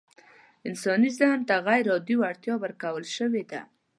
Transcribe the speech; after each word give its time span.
انساني 0.67 1.09
ذهن 1.19 1.39
ته 1.49 1.55
غيرعادي 1.67 2.15
وړتيا 2.17 2.55
ورکول 2.59 3.05
شوې 3.15 3.43
ده. 3.51 3.61